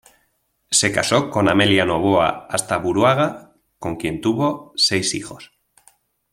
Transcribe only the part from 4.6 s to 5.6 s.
seis hijos.